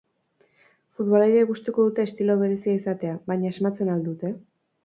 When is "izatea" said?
2.81-3.15